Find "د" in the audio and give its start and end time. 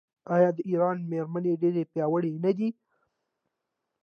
0.57-0.59